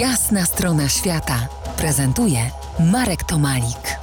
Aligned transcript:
Jasna 0.00 0.44
strona 0.44 0.88
świata 0.88 1.48
prezentuje 1.76 2.38
Marek 2.92 3.24
Tomalik. 3.24 3.98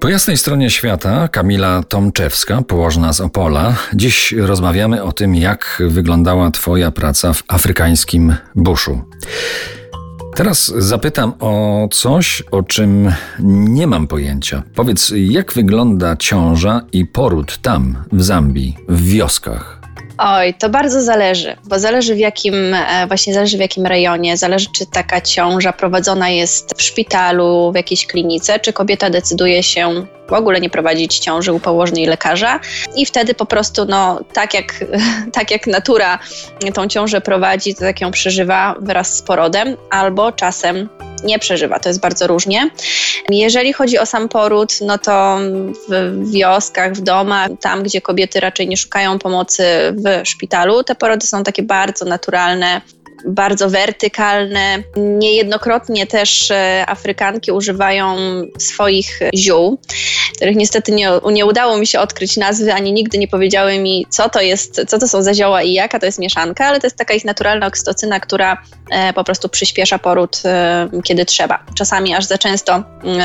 Po 0.00 0.08
jasnej 0.08 0.36
stronie 0.36 0.70
świata 0.70 1.28
Kamila 1.28 1.82
Tomczewska, 1.82 2.62
położna 2.62 3.12
z 3.12 3.20
Opola. 3.20 3.76
Dziś 3.94 4.32
rozmawiamy 4.32 5.02
o 5.02 5.12
tym, 5.12 5.34
jak 5.34 5.82
wyglądała 5.88 6.50
Twoja 6.50 6.90
praca 6.90 7.32
w 7.32 7.42
afrykańskim 7.48 8.34
buszu. 8.54 9.02
Teraz 10.34 10.72
zapytam 10.76 11.32
o 11.40 11.88
coś, 11.92 12.42
o 12.50 12.62
czym 12.62 13.12
nie 13.68 13.86
mam 13.86 14.06
pojęcia. 14.06 14.62
Powiedz, 14.74 15.12
jak 15.16 15.52
wygląda 15.52 16.16
ciąża 16.16 16.80
i 16.92 17.06
poród 17.06 17.58
tam, 17.58 18.04
w 18.12 18.22
Zambii, 18.22 18.76
w 18.88 19.02
wioskach? 19.02 19.79
Oj, 20.22 20.54
to 20.54 20.68
bardzo 20.68 21.02
zależy, 21.02 21.56
bo 21.64 21.78
zależy 21.78 22.14
w 22.14 22.18
jakim, 22.18 22.74
e, 22.74 23.06
właśnie 23.06 23.34
zależy 23.34 23.56
w 23.56 23.60
jakim 23.60 23.86
rejonie, 23.86 24.36
zależy 24.36 24.66
czy 24.72 24.86
taka 24.86 25.20
ciąża 25.20 25.72
prowadzona 25.72 26.28
jest 26.28 26.74
w 26.76 26.82
szpitalu, 26.82 27.72
w 27.72 27.76
jakiejś 27.76 28.06
klinice, 28.06 28.58
czy 28.58 28.72
kobieta 28.72 29.10
decyduje 29.10 29.62
się 29.62 30.06
w 30.28 30.32
ogóle 30.32 30.60
nie 30.60 30.70
prowadzić 30.70 31.18
ciąży 31.18 31.52
u 31.52 31.60
położnej 31.60 32.06
lekarza. 32.06 32.60
I 32.96 33.06
wtedy 33.06 33.34
po 33.34 33.46
prostu, 33.46 33.84
no, 33.84 34.20
tak 34.32 34.54
jak, 34.54 34.84
tak 35.36 35.50
jak 35.50 35.66
natura 35.66 36.18
tą 36.74 36.88
ciążę 36.88 37.20
prowadzi, 37.20 37.74
to 37.74 37.80
tak 37.80 38.00
ją 38.00 38.10
przeżywa 38.10 38.74
wraz 38.80 39.16
z 39.16 39.22
porodem, 39.22 39.76
albo 39.90 40.32
czasem 40.32 40.88
nie 41.24 41.38
przeżywa. 41.38 41.78
To 41.78 41.88
jest 41.88 42.00
bardzo 42.00 42.26
różnie. 42.26 42.70
Jeżeli 43.28 43.72
chodzi 43.72 43.98
o 43.98 44.06
sam 44.06 44.28
poród, 44.28 44.72
no 44.80 44.98
to 44.98 45.38
w 45.88 46.30
wioskach, 46.30 46.92
w 46.92 47.00
domach, 47.00 47.50
tam 47.60 47.82
gdzie 47.82 48.00
kobiety 48.00 48.40
raczej 48.40 48.68
nie 48.68 48.76
szukają 48.76 49.18
pomocy 49.18 49.64
w 49.92 50.28
szpitalu, 50.28 50.84
te 50.84 50.94
porody 50.94 51.26
są 51.26 51.44
takie 51.44 51.62
bardzo 51.62 52.04
naturalne, 52.04 52.80
bardzo 53.26 53.70
wertykalne. 53.70 54.82
Niejednokrotnie 54.96 56.06
też 56.06 56.50
e, 56.50 56.84
Afrykanki 56.88 57.52
używają 57.52 58.16
swoich 58.58 59.20
ziół, 59.36 59.78
których 60.40 60.56
niestety 60.56 60.92
nie, 60.92 61.10
nie 61.32 61.46
udało 61.46 61.76
mi 61.76 61.86
się 61.86 62.00
odkryć 62.00 62.36
nazwy, 62.36 62.72
ani 62.72 62.92
nigdy 62.92 63.18
nie 63.18 63.28
powiedziały 63.28 63.78
mi, 63.78 64.06
co 64.08 64.28
to 64.28 64.40
jest, 64.40 64.84
co 64.88 64.98
to 64.98 65.08
są 65.08 65.22
za 65.22 65.34
zioła 65.34 65.62
i 65.62 65.72
jaka 65.72 65.98
to 65.98 66.06
jest 66.06 66.18
mieszanka, 66.18 66.66
ale 66.66 66.80
to 66.80 66.86
jest 66.86 66.96
taka 66.96 67.14
ich 67.14 67.24
naturalna 67.24 67.66
oksytocyna, 67.66 68.20
która 68.20 68.62
e, 68.90 69.12
po 69.12 69.24
prostu 69.24 69.48
przyspiesza 69.48 69.98
poród, 69.98 70.42
e, 70.44 70.88
kiedy 71.04 71.24
trzeba. 71.24 71.64
Czasami 71.74 72.14
aż 72.14 72.24
za 72.24 72.38
często 72.38 72.82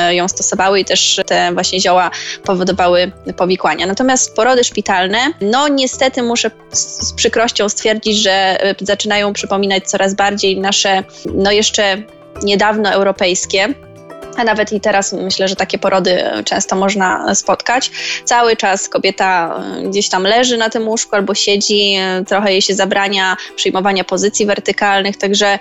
ją 0.10 0.28
stosowały 0.28 0.80
i 0.80 0.86
też 0.86 1.22
te 1.26 1.54
właśnie 1.54 1.80
zioła 1.80 2.12
powodowały 2.44 3.12
powikłania. 3.38 3.86
Natomiast 3.86 4.36
porody 4.36 4.64
szpitalne, 4.64 5.18
no 5.42 5.68
niestety 5.68 6.24
muszę 6.24 6.52
z 6.72 7.14
przykrością 7.14 7.70
stwierdzić, 7.70 8.18
że 8.18 8.58
zaczynają 8.82 9.34
przypominać 9.34 9.84
coraz 9.84 10.14
bardziej 10.14 10.60
nasze, 10.60 11.04
no 11.34 11.52
jeszcze 11.52 11.98
niedawno 12.44 12.90
europejskie 12.90 13.74
a 14.38 14.44
nawet 14.44 14.74
i 14.74 14.82
teraz 14.82 15.14
myślę, 15.14 15.48
że 15.48 15.56
takie 15.56 15.78
porody 15.78 16.24
często 16.46 16.76
można 16.76 17.36
spotkać. 17.36 17.92
Cały 18.24 18.56
czas 18.56 18.90
kobieta 18.90 19.62
e, 19.80 19.90
gdzieś 19.90 20.10
tam 20.10 20.24
leży 20.24 20.58
na 20.58 20.70
tym 20.70 20.88
łóżku 20.88 21.16
albo 21.16 21.36
siedzi, 21.36 21.96
e, 22.00 22.24
trochę 22.28 22.52
jej 22.52 22.62
się 22.62 22.76
zabrania 22.76 23.38
przyjmowania 23.56 24.04
pozycji 24.04 24.46
wertykalnych, 24.46 25.18
także 25.18 25.60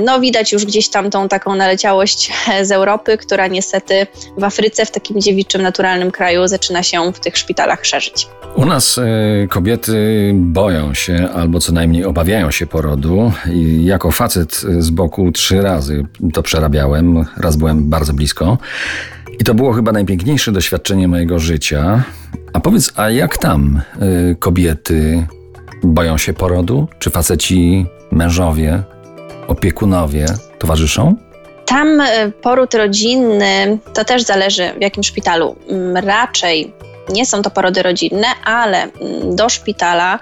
no 0.00 0.20
widać 0.20 0.52
już 0.52 0.64
gdzieś 0.64 0.88
tam 0.88 1.10
tą 1.10 1.28
taką 1.28 1.54
naleciałość 1.54 2.32
z 2.68 2.72
Europy, 2.72 3.18
która 3.18 3.46
niestety 3.46 4.06
w 4.38 4.44
Afryce, 4.44 4.86
w 4.86 4.90
takim 4.90 5.20
dziewiczym, 5.20 5.62
naturalnym 5.62 6.10
kraju 6.10 6.48
zaczyna 6.48 6.82
się 6.82 7.12
w 7.12 7.20
tych 7.20 7.36
szpitalach 7.36 7.86
szerzyć. 7.86 8.28
U 8.56 8.64
nas 8.64 8.98
y, 8.98 9.48
kobiety 9.50 10.30
boją 10.34 10.94
się 10.94 11.28
albo 11.34 11.60
co 11.60 11.72
najmniej 11.72 12.04
obawiają 12.04 12.50
się 12.50 12.66
porodu. 12.66 13.32
I 13.52 13.84
jako 13.84 14.10
facet 14.10 14.54
z 14.78 14.90
boku 14.90 15.32
trzy 15.32 15.62
razy 15.62 16.06
to 16.32 16.42
przerabiałem. 16.42 17.24
Raz 17.36 17.56
byłem 17.56 17.90
bardzo 17.90 18.12
blisko. 18.12 18.58
I 19.40 19.44
to 19.44 19.54
było 19.54 19.72
chyba 19.72 19.92
najpiękniejsze 19.92 20.52
doświadczenie 20.52 21.08
mojego 21.08 21.38
życia. 21.38 22.04
A 22.52 22.60
powiedz, 22.60 22.92
a 22.96 23.10
jak 23.10 23.38
tam 23.38 23.80
y, 24.32 24.36
kobiety 24.36 25.26
boją 25.82 26.18
się 26.18 26.32
porodu? 26.32 26.88
Czy 26.98 27.10
faceci, 27.10 27.86
mężowie, 28.10 28.82
opiekunowie 29.48 30.26
towarzyszą? 30.58 31.16
Tam 31.66 32.02
poród 32.42 32.74
rodzinny 32.74 33.78
to 33.94 34.04
też 34.04 34.22
zależy 34.22 34.72
w 34.78 34.82
jakim 34.82 35.02
szpitalu. 35.02 35.56
Mm, 35.68 35.96
raczej 35.96 36.72
nie 37.08 37.26
są 37.26 37.42
to 37.42 37.50
porody 37.50 37.82
rodzinne, 37.82 38.26
ale 38.44 38.82
mm, 38.82 39.36
do 39.36 39.48
szpitala, 39.48 40.18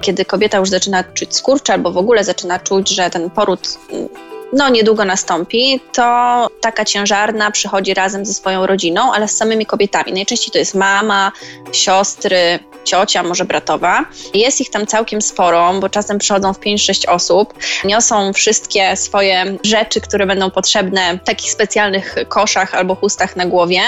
kiedy 0.00 0.24
kobieta 0.24 0.58
już 0.58 0.70
zaczyna 0.70 1.04
czuć 1.04 1.36
skurcz 1.36 1.70
albo 1.70 1.92
w 1.92 1.96
ogóle 1.96 2.24
zaczyna 2.24 2.58
czuć, 2.58 2.88
że 2.88 3.10
ten 3.10 3.30
poród 3.30 3.78
mm, 3.92 4.08
no 4.52 4.68
niedługo 4.68 5.04
nastąpi, 5.04 5.80
to 5.92 6.48
taka 6.60 6.84
ciężarna 6.84 7.50
przychodzi 7.50 7.94
razem 7.94 8.26
ze 8.26 8.34
swoją 8.34 8.66
rodziną, 8.66 9.12
ale 9.12 9.28
z 9.28 9.36
samymi 9.36 9.66
kobietami. 9.66 10.12
Najczęściej 10.12 10.52
to 10.52 10.58
jest 10.58 10.74
mama, 10.74 11.32
siostry, 11.72 12.58
ciocia, 12.84 13.22
może 13.22 13.44
bratowa. 13.44 14.04
Jest 14.34 14.60
ich 14.60 14.70
tam 14.70 14.86
całkiem 14.86 15.22
sporo, 15.22 15.74
bo 15.80 15.88
czasem 15.88 16.18
przychodzą 16.18 16.52
w 16.52 16.60
5-6 16.60 17.08
osób. 17.08 17.54
Niosą 17.84 18.32
wszystkie 18.32 18.96
swoje 18.96 19.56
rzeczy, 19.62 20.00
które 20.00 20.26
będą 20.26 20.50
potrzebne 20.50 21.18
w 21.22 21.24
takich 21.24 21.50
specjalnych 21.50 22.14
koszach 22.28 22.74
albo 22.74 22.94
chustach 22.94 23.36
na 23.36 23.46
głowie 23.46 23.80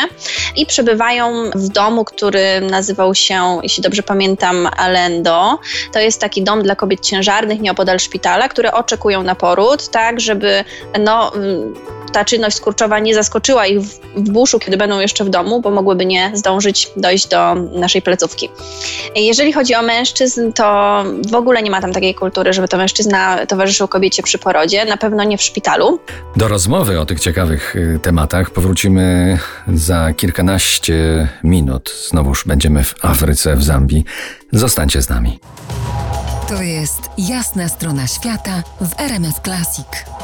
i 0.57 0.67
przebywają 0.67 1.51
w 1.55 1.69
domu, 1.69 2.05
który 2.05 2.61
nazywał 2.61 3.15
się, 3.15 3.61
jeśli 3.63 3.83
dobrze 3.83 4.03
pamiętam, 4.03 4.69
Alendo. 4.77 5.59
To 5.93 6.01
jest 6.01 6.21
taki 6.21 6.43
dom 6.43 6.63
dla 6.63 6.77
kobiet 6.77 7.01
ciężarnych 7.01 7.61
nieopodal 7.61 7.99
szpitala, 7.99 8.49
które 8.49 8.73
oczekują 8.73 9.23
na 9.23 9.35
poród, 9.35 9.89
tak, 9.89 10.21
żeby 10.21 10.56
no 11.01 11.33
ta 12.13 12.25
czynność 12.25 12.57
skurczowa 12.57 12.99
nie 12.99 13.15
zaskoczyła 13.15 13.67
ich 13.67 13.81
w, 13.81 14.01
w 14.17 14.31
buszu, 14.31 14.59
kiedy 14.59 14.77
będą 14.77 15.01
jeszcze 15.01 15.25
w 15.25 15.29
domu, 15.29 15.61
bo 15.61 15.71
mogłyby 15.71 16.07
nie 16.07 16.31
zdążyć 16.35 16.91
dojść 16.97 17.29
do 17.29 17.55
naszej 17.55 18.03
plecówki. 18.03 18.49
Jeżeli 19.17 19.53
chodzi 19.53 19.75
o 19.75 19.83
mężczyzn, 19.83 20.53
to 20.53 21.05
w 21.31 21.35
ogóle 21.35 21.63
nie 21.63 21.71
ma 21.71 21.81
tam 21.81 21.93
takiej 21.93 22.15
kultury, 22.15 22.53
żeby 22.53 22.69
to 22.69 22.77
mężczyzna 22.77 23.47
towarzyszył 23.47 23.89
kobiecie 23.89 24.23
przy 24.23 24.39
porodzie, 24.39 24.85
na 24.85 24.97
pewno 24.97 25.25
nie 25.25 25.39
w 25.39 25.43
szpitalu. 25.43 25.99
Do 26.37 26.49
rozmowy 26.49 27.01
o 27.01 27.07
tych 27.07 27.21
ciekawych 27.21 27.77
y, 27.77 28.01
tematach 28.03 28.51
powrócimy 28.51 29.39
za 29.69 30.13
kilkanaście 30.13 31.29
minut. 31.45 31.95
Znowuż 32.09 32.45
będziemy 32.47 32.85
w 32.85 32.95
Afryce, 33.03 33.57
w 33.57 33.63
Zambii. 33.63 34.05
Zostańcie 34.53 35.03
z 35.03 35.09
nami. 35.09 35.39
To 36.49 36.63
jest 36.63 37.01
jasna 37.19 37.69
strona 37.69 38.07
świata 38.07 38.63
w 38.81 39.01
RMS 39.01 39.41
Classic. 39.45 40.16